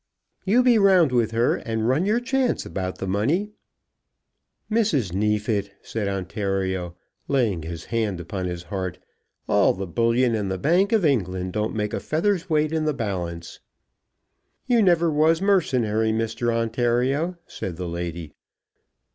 "You 0.45 0.63
be 0.63 0.79
round 0.79 1.11
with 1.11 1.29
her, 1.29 1.57
and 1.57 1.87
run 1.87 2.07
your 2.07 2.19
chance 2.19 2.65
about 2.65 2.97
the 2.97 3.05
money." 3.05 3.51
"Mrs. 4.71 5.13
Neefit," 5.13 5.75
said 5.83 6.07
Ontario, 6.07 6.95
laying 7.27 7.61
his 7.61 7.85
hand 7.85 8.19
upon 8.19 8.45
his 8.47 8.63
heart, 8.63 8.97
"all 9.47 9.73
the 9.73 9.85
bullion 9.85 10.33
in 10.33 10.49
the 10.49 10.57
Bank 10.57 10.91
of 10.91 11.05
England 11.05 11.53
don't 11.53 11.75
make 11.75 11.93
a 11.93 11.99
feather's 11.99 12.49
weight 12.49 12.71
in 12.71 12.85
the 12.85 12.95
balance." 12.95 13.59
"You 14.65 14.81
never 14.81 15.11
was 15.11 15.39
mercenary, 15.39 16.11
Mr. 16.11 16.51
Ontario," 16.51 17.37
said 17.45 17.75
the 17.75 17.87
lady. 17.87 18.33